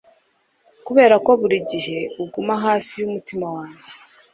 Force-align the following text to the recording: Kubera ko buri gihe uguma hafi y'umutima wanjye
Kubera 0.85 1.15
ko 1.25 1.31
buri 1.41 1.57
gihe 1.71 1.97
uguma 2.23 2.53
hafi 2.65 2.93
y'umutima 3.01 3.47
wanjye 3.55 3.91